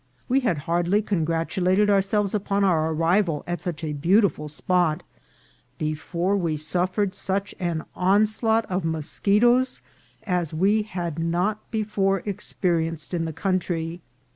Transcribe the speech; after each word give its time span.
We 0.27 0.39
had 0.39 0.57
hardly 0.65 1.03
congratulated 1.03 1.87
our 1.87 2.01
selves 2.01 2.33
upon 2.33 2.63
our 2.63 2.91
arrival 2.91 3.43
at 3.45 3.61
such 3.61 3.83
a 3.83 3.93
beautiful 3.93 4.47
spot, 4.47 5.03
before 5.77 6.35
we 6.35 6.57
suffered 6.57 7.13
such 7.13 7.53
an 7.59 7.85
onslaught 7.95 8.65
of 8.65 8.83
moschetoes 8.83 9.81
as 10.23 10.55
we 10.55 10.81
had 10.81 11.19
not 11.19 11.69
before 11.69 12.23
experienced 12.25 13.13
in 13.13 13.25
the 13.25 13.31
country. 13.31 14.01